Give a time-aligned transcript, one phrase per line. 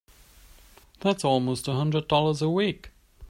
[1.01, 2.89] That's almost a hundred dollars a week!